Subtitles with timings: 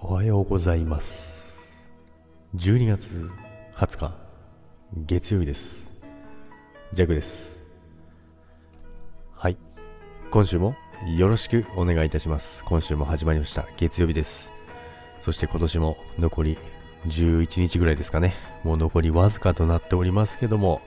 [0.00, 1.84] おはようございます。
[2.54, 3.28] 12月
[3.74, 4.14] 20日
[4.94, 5.90] 月曜日です。
[6.92, 7.60] ジャグです。
[9.34, 9.56] はい。
[10.30, 10.76] 今週も
[11.16, 12.62] よろしくお願いいたします。
[12.64, 13.66] 今週も始まりました。
[13.76, 14.52] 月曜日です。
[15.20, 16.58] そして今年も残り
[17.06, 18.34] 11日ぐらいですかね。
[18.62, 20.80] もう残りわずかとなっておりますけども、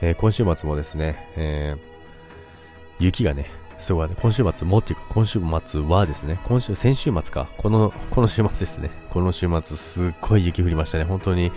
[0.00, 3.50] えー、今週末もですね、えー、雪がね
[3.82, 8.90] そうだね、今週末もっていうか、今週末はですね、今週、先週末か、この、この週末ですね。
[9.10, 11.04] この週末、すっごい雪降りましたね。
[11.04, 11.50] 本当に、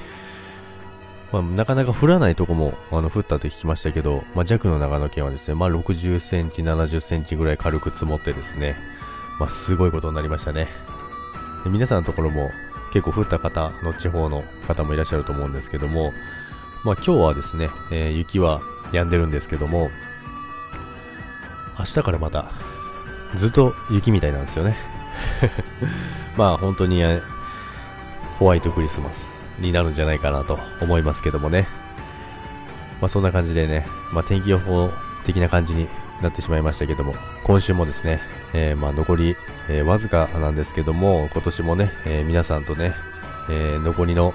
[1.31, 8.75] まあ、なかなか降らないとこも、あの、降ったと聞きましたけど、まあ、弱の長野県はですね、まあ、60センチ、70センチぐらい軽く積もってですね、
[9.39, 10.67] まあ、すごいことになりましたね。
[11.63, 12.49] で皆さんのところも、
[12.91, 16.11] 結構降った方の地方の方もいらっしゃると思うんですけども、
[16.83, 19.91] まあ、今日はですね、えー、雪は止んでるんですけども、
[21.77, 22.45] 明日からまた、
[23.35, 24.77] ずっと雪みたいなんですよね。
[26.37, 27.03] まあ本当に
[28.39, 31.67] ホワイトクリスマスになるんじゃないかなと思いますけどもね。
[33.01, 34.91] まあそんな感じでね、まあ天気予報
[35.25, 35.89] 的な感じに
[36.21, 38.21] なってしまいましたけども、今週もですね、
[38.53, 39.35] えー、まあ残り、
[39.69, 42.93] えー、わずかなんですけども、今年もね、えー、皆さんとね、
[43.49, 44.33] え残りの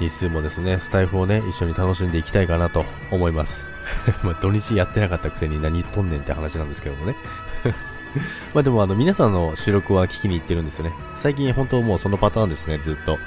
[0.00, 3.66] 日数もですね、スタイフをね、一緒に楽しんでいきたいかなと思います。
[4.22, 7.16] ま土日やってなかったくせに何言っとんねんって話なんですけどもね。
[8.54, 10.92] まあでもあの皆さんの収録は聞きに行ってるんですよね。
[11.18, 13.18] 最近本当もうそのパターンですね、ずっと。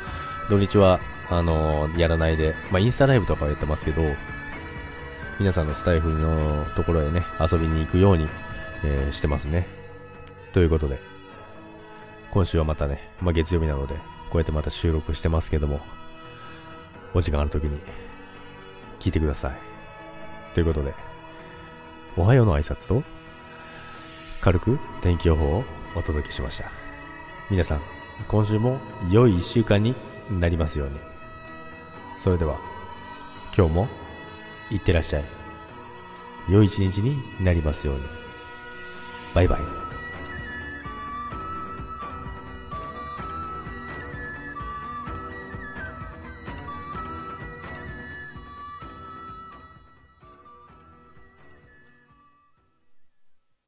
[0.49, 4.03] 土日は、あのー、やらないで、まあインスタライブとかはやってますけど、
[5.39, 8.27] 皆さんのスタイフのところへね、遊びに行くように、
[8.83, 9.67] えー、してますね。
[10.53, 10.99] ということで、
[12.31, 14.01] 今週はまたね、まあ月曜日なので、こ
[14.33, 15.79] うやってまた収録してますけども、
[17.13, 17.79] お時間ある時に
[18.99, 19.53] 聞いてください。
[20.53, 20.93] ということで、
[22.17, 23.03] おはようの挨拶と、
[24.41, 25.63] 軽く天気予報を
[25.95, 26.69] お届けしました。
[27.49, 27.81] 皆さん、
[28.27, 28.79] 今週も
[29.09, 29.95] 良い一週間に
[30.29, 30.99] なりますように。
[32.17, 32.59] それでは、
[33.57, 33.87] 今日も、
[34.69, 35.23] いってらっしゃい。
[36.49, 38.03] 良い一日になりますように。
[39.33, 39.88] バイバイ。